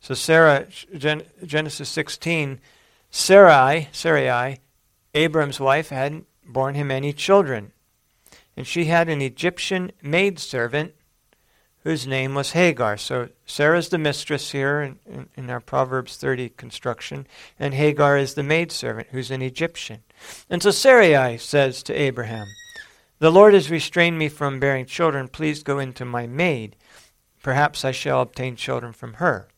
[0.00, 0.66] So Sarah,
[0.96, 2.60] Gen- Genesis 16,
[3.10, 4.60] Sarai, Sarai,
[5.14, 7.72] Abram's wife, hadn't borne him any children.
[8.56, 10.94] And she had an Egyptian maidservant
[11.84, 12.96] whose name was Hagar.
[12.96, 17.26] So Sarah's the mistress here in, in, in, our Proverbs 30 construction,
[17.58, 20.02] and Hagar is the maidservant who's an Egyptian.
[20.50, 22.48] And so Sarai says to Abraham,
[23.20, 25.28] The Lord has restrained me from bearing children.
[25.28, 26.76] Please go into my maid.
[27.42, 29.48] Perhaps I shall obtain children from her.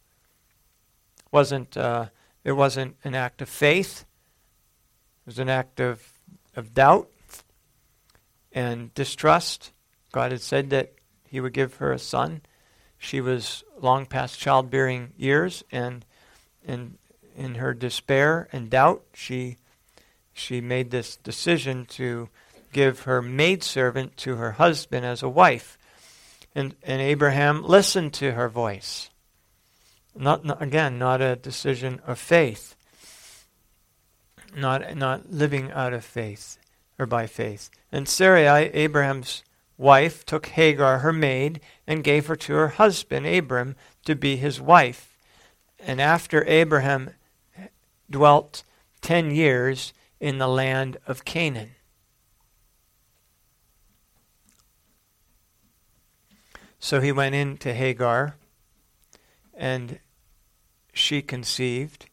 [1.32, 2.06] Wasn't, uh,
[2.44, 4.04] it wasn't an act of faith,
[5.22, 6.12] it was an act of,
[6.54, 7.08] of doubt
[8.52, 9.72] and distrust.
[10.12, 10.92] God had said that
[11.30, 12.42] he would give her a son.
[12.98, 16.04] She was long past childbearing years, and
[16.66, 16.98] in,
[17.36, 19.56] in her despair and doubt, she,
[20.32, 22.28] she made this decision to
[22.72, 25.78] give her maidservant to her husband as a wife.
[26.54, 29.08] And, and Abraham listened to her voice.
[30.16, 32.74] Not, not, again, not a decision of faith,
[34.56, 36.58] not, not living out of faith
[36.98, 37.70] or by faith.
[37.92, 39.44] And Sarai, Abraham's
[39.80, 43.74] wife, took Hagar, her maid, and gave her to her husband, Abram,
[44.04, 45.16] to be his wife.
[45.78, 47.10] And after Abraham
[48.10, 48.62] dwelt
[49.00, 51.70] ten years in the land of Canaan.
[56.78, 58.36] So he went in to Hagar,
[59.54, 59.98] and
[60.92, 62.06] she conceived.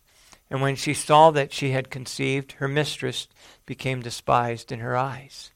[0.50, 3.28] And when she saw that she had conceived, her mistress
[3.66, 5.52] became despised in her eyes.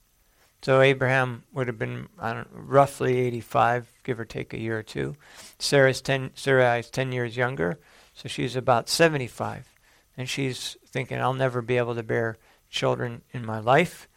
[0.64, 5.16] So Abraham would have been know, roughly 85, give or take a year or two.
[5.58, 7.80] Sarah's 10, Sarah is 10 years younger,
[8.14, 9.68] so she's about 75.
[10.16, 12.38] And she's thinking, I'll never be able to bear
[12.70, 14.08] children in my life.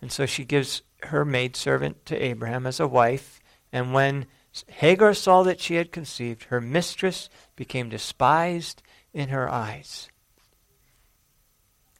[0.00, 3.40] And so she gives her maidservant to Abraham as a wife.
[3.72, 4.26] And when
[4.68, 8.80] Hagar saw that she had conceived, her mistress became despised
[9.12, 10.08] in her eyes.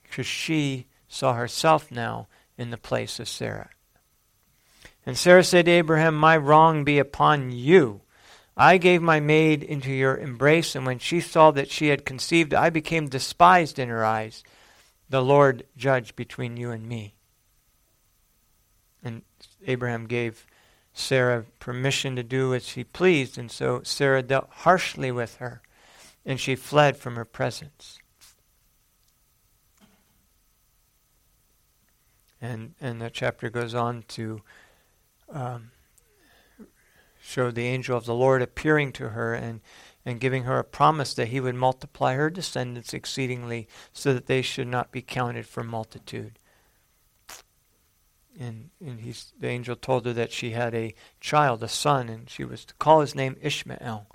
[0.03, 2.29] Because she saw herself now
[2.59, 3.71] in the place of Sarah.
[5.07, 8.03] And Sarah said to Abraham, My wrong be upon you.
[8.57, 12.53] I gave my maid into your embrace, and when she saw that she had conceived,
[12.53, 14.43] I became despised in her eyes.
[15.09, 17.15] The Lord judge between you and me.
[19.03, 19.23] And
[19.65, 20.45] Abraham gave
[20.93, 25.63] Sarah permission to do as she pleased, and so Sarah dealt harshly with her,
[26.27, 28.01] and she fled from her presence.
[32.41, 34.43] And, and the chapter goes on to
[35.33, 35.71] um,
[37.21, 39.61] show the angel of the Lord appearing to her and,
[40.05, 44.43] and giving her a promise that he would multiply her descendants exceedingly so that they
[44.43, 46.39] should not be counted for multitude.
[48.39, 52.31] And, and he's, the angel told her that she had a child, a son, and
[52.31, 54.07] she was to call his name Ishmael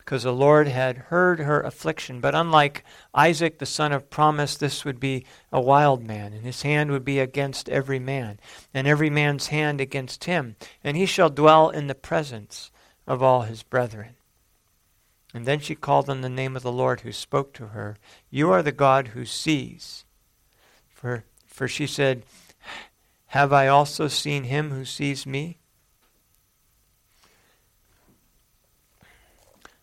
[0.00, 2.20] because the Lord had heard her affliction.
[2.20, 2.84] But unlike
[3.14, 7.04] Isaac, the son of promise, this would be a wild man, and his hand would
[7.04, 8.40] be against every man,
[8.74, 10.56] and every man's hand against him.
[10.82, 12.72] And he shall dwell in the presence
[13.06, 14.16] of all his brethren.
[15.32, 17.96] And then she called on the name of the Lord who spoke to her,
[18.30, 20.04] You are the God who sees.
[20.88, 22.24] For, for she said,
[23.26, 25.59] Have I also seen him who sees me?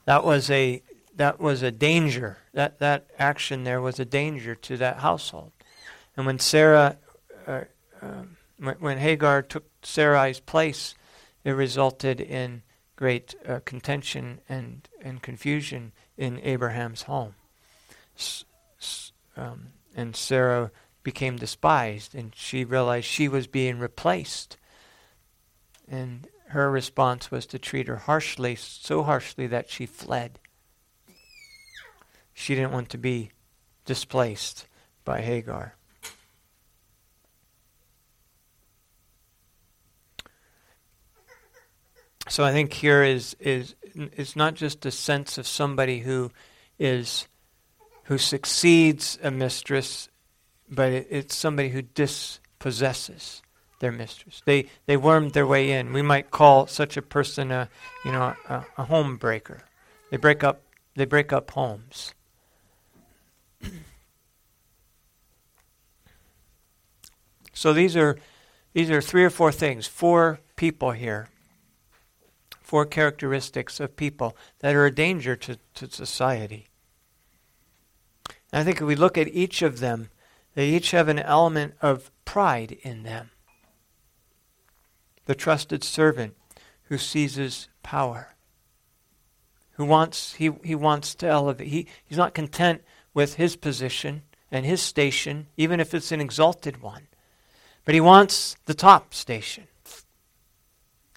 [0.07, 0.81] That was a
[1.17, 2.37] that was a danger.
[2.53, 5.51] That that action there was a danger to that household.
[6.15, 6.97] And when Sarah,
[7.45, 7.65] uh,
[8.01, 8.23] uh,
[8.57, 10.95] when, when, Hagar took Sarai's place,
[11.43, 12.63] it resulted in
[12.95, 17.35] great uh, contention and and confusion in Abraham's home.
[18.17, 18.45] S-
[18.79, 20.71] s- um, and Sarah
[21.03, 24.55] became despised, and she realized she was being replaced.
[25.89, 30.39] And her response was to treat her harshly, so harshly that she fled.
[32.33, 33.31] She didn't want to be
[33.85, 34.67] displaced
[35.03, 35.75] by Hagar.
[42.29, 46.31] So I think here is is it's not just a sense of somebody who
[46.77, 47.27] is
[48.03, 50.09] who succeeds a mistress,
[50.69, 53.41] but it, it's somebody who dispossesses
[53.79, 54.41] their mistress.
[54.45, 55.93] They they wormed their way in.
[55.93, 57.69] We might call such a person a
[58.03, 59.63] you know a, a home breaker.
[60.09, 60.61] They break up
[60.95, 62.13] they break up homes.
[67.53, 68.17] so these are
[68.73, 71.29] these are three or four things, four people here.
[72.61, 76.67] Four characteristics of people that are a danger to, to society.
[78.51, 80.09] And I think if we look at each of them,
[80.53, 83.31] they each have an element of pride in them.
[85.27, 86.35] The trusted servant
[86.83, 88.35] who seizes power,
[89.73, 91.67] who wants he, he wants to elevate.
[91.67, 92.81] He, he's not content
[93.13, 97.07] with his position and his station, even if it's an exalted one.
[97.83, 99.67] But he wants the top station.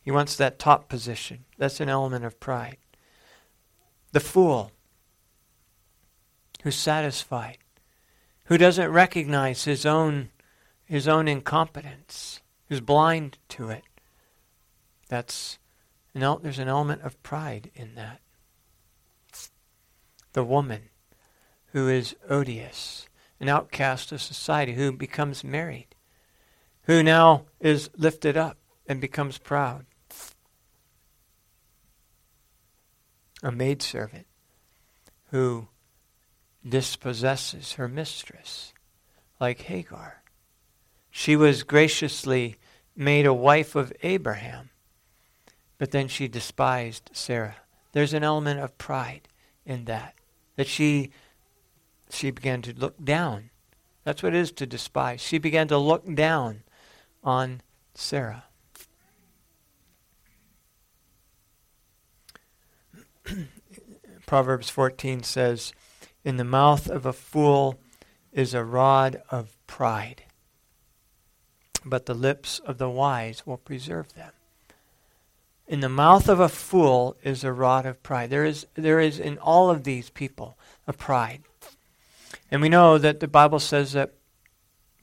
[0.02, 1.44] He wants that top position.
[1.56, 2.78] That's an element of pride.
[4.10, 4.72] The fool
[6.64, 7.58] who's satisfied,
[8.46, 10.30] who doesn't recognize his own
[10.84, 13.84] his own incompetence, who's blind to it.
[15.10, 15.58] That's
[16.14, 18.20] an el- there's an element of pride in that.
[20.34, 20.90] The woman
[21.72, 23.08] who is odious,
[23.40, 25.96] an outcast of society, who becomes married,
[26.82, 28.56] who now is lifted up
[28.86, 29.84] and becomes proud.
[33.42, 34.28] A maidservant
[35.32, 35.66] who
[36.68, 38.72] dispossesses her mistress,
[39.40, 40.22] like Hagar.
[41.10, 42.58] She was graciously
[42.94, 44.69] made a wife of Abraham,
[45.80, 47.56] but then she despised Sarah.
[47.92, 49.26] There's an element of pride
[49.64, 50.14] in that,
[50.56, 51.10] that she,
[52.10, 53.48] she began to look down.
[54.04, 55.22] That's what it is to despise.
[55.22, 56.64] She began to look down
[57.24, 57.62] on
[57.94, 58.44] Sarah.
[64.26, 65.72] Proverbs 14 says,
[66.26, 67.80] in the mouth of a fool
[68.32, 70.24] is a rod of pride,
[71.86, 74.32] but the lips of the wise will preserve them.
[75.70, 78.28] In the mouth of a fool is a rod of pride.
[78.28, 80.58] There is, there is in all of these people
[80.88, 81.42] a pride.
[82.50, 84.14] And we know that the Bible says that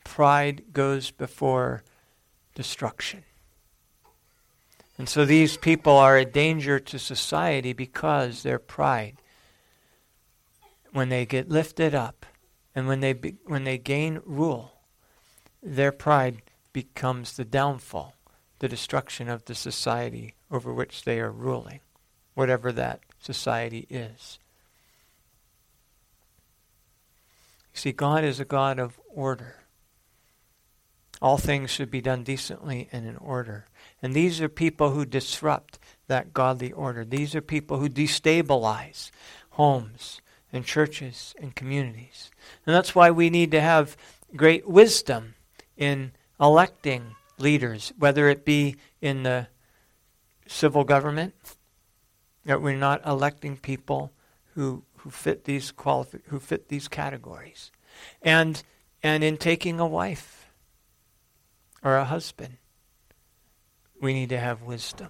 [0.03, 1.83] pride goes before
[2.53, 3.23] destruction.
[4.97, 9.21] And so these people are a danger to society because their pride
[10.91, 12.25] when they get lifted up
[12.75, 14.73] and when they, be, when they gain rule,
[15.63, 16.41] their pride
[16.73, 18.15] becomes the downfall,
[18.59, 21.79] the destruction of the society over which they are ruling,
[22.33, 24.39] whatever that society is.
[27.73, 29.55] You see, God is a God of order.
[31.21, 33.65] All things should be done decently and in order.
[34.01, 37.03] And these are people who disrupt that godly order.
[37.03, 39.09] These are people who destabilize
[39.57, 40.21] homes,
[40.53, 42.31] and churches and communities.
[42.65, 43.97] And that's why we need to have
[44.35, 45.35] great wisdom
[45.75, 49.47] in electing leaders, whether it be in the
[50.47, 51.33] civil government,
[52.45, 54.11] that we're not electing people
[54.55, 57.71] who, who fit these qualifi- who fit these categories.
[58.21, 58.63] And
[59.03, 60.51] and in taking a wife
[61.83, 62.57] or a husband,
[64.01, 65.09] we need to have wisdom.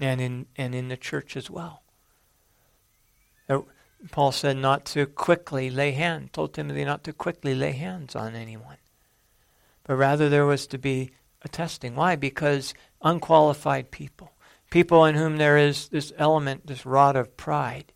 [0.00, 1.82] and in, and in the church as well.
[4.10, 8.34] Paul said not to quickly lay hands, told Timothy not to quickly lay hands on
[8.34, 8.76] anyone.
[9.84, 11.12] But rather there was to be
[11.44, 11.94] a testing.
[11.94, 12.16] Why?
[12.16, 14.32] Because unqualified people,
[14.70, 17.92] people in whom there is this element, this rod of pride,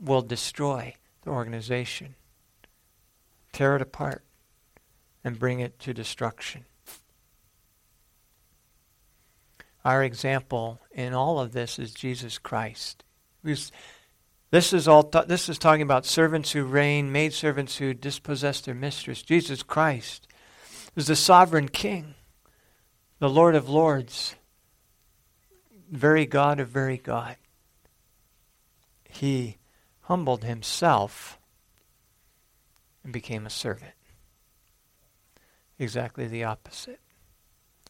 [0.00, 2.14] will destroy the organization,
[3.52, 4.24] tear it apart,
[5.22, 6.64] and bring it to destruction.
[9.84, 13.04] Our example in all of this is Jesus Christ.
[13.42, 15.02] This is all.
[15.26, 19.22] this is talking about servants who reign, maid servants who dispossess their mistress.
[19.22, 20.28] Jesus Christ
[20.94, 22.14] is the sovereign King,
[23.22, 24.34] the Lord of Lords,
[25.88, 27.36] very God of very God.
[29.08, 29.58] He
[30.00, 31.38] humbled himself
[33.04, 33.92] and became a servant.
[35.78, 36.98] Exactly the opposite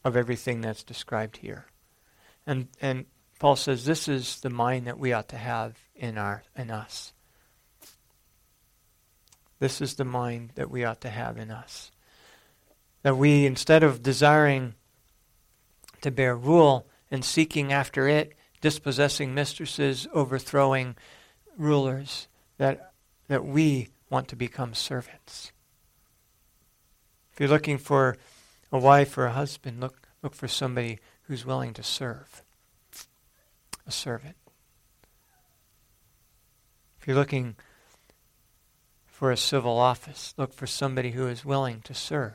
[0.04, 1.64] of everything that's described here.
[2.46, 3.06] And, and
[3.38, 7.14] Paul says this is the mind that we ought to have in, our, in us.
[9.60, 11.90] This is the mind that we ought to have in us.
[13.02, 14.74] That we, instead of desiring
[16.02, 20.96] to bear rule and seeking after it, dispossessing mistresses, overthrowing
[21.56, 22.28] rulers,
[22.58, 22.92] that,
[23.28, 25.52] that we want to become servants.
[27.32, 28.16] If you're looking for
[28.70, 32.42] a wife or a husband, look, look for somebody who's willing to serve.
[33.86, 34.36] A servant.
[37.00, 37.56] If you're looking
[39.06, 42.34] for a civil office, look for somebody who is willing to serve.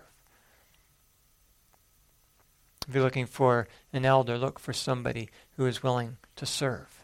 [2.87, 7.03] If you're looking for an elder, look for somebody who is willing to serve.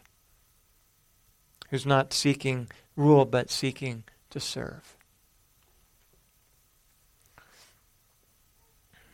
[1.70, 4.96] Who's not seeking rule, but seeking to serve.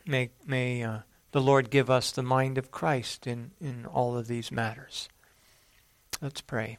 [0.05, 0.99] May, may uh,
[1.31, 5.09] the Lord give us the mind of Christ in, in all of these matters.
[6.21, 6.77] Let's pray.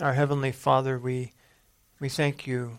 [0.00, 1.32] Our Heavenly Father, we,
[2.00, 2.78] we thank you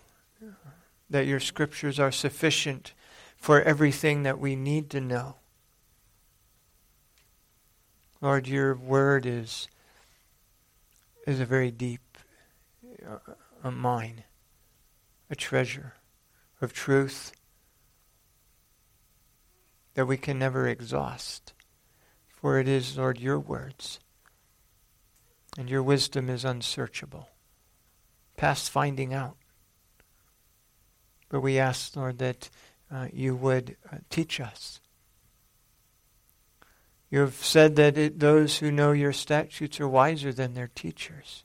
[1.09, 2.93] that your scriptures are sufficient
[3.37, 5.35] for everything that we need to know.
[8.21, 9.67] Lord, your word is,
[11.27, 12.01] is a very deep
[13.05, 13.33] uh,
[13.63, 14.23] a mine,
[15.29, 15.95] a treasure
[16.61, 17.31] of truth
[19.95, 21.53] that we can never exhaust.
[22.27, 23.99] For it is, Lord, your words.
[25.57, 27.29] And your wisdom is unsearchable,
[28.37, 29.37] past finding out.
[31.29, 32.49] But we ask, Lord, that
[32.91, 34.79] uh, you would uh, teach us.
[37.09, 41.43] You have said that it, those who know your statutes are wiser than their teachers.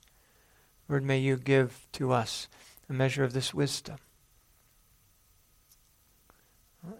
[0.89, 2.49] Lord, may you give to us
[2.89, 3.97] a measure of this wisdom.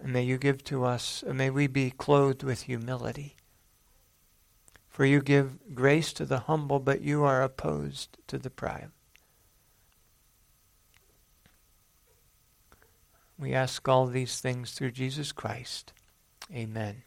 [0.03, 3.35] And may you give to us, may we be clothed with humility.
[4.87, 8.91] For you give grace to the humble, but you are opposed to the proud.
[13.41, 15.93] We ask all these things through Jesus Christ.
[16.53, 17.01] Amen.